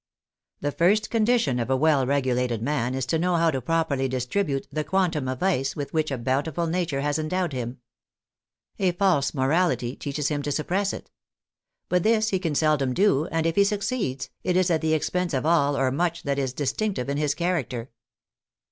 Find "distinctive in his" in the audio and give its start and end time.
16.51-17.35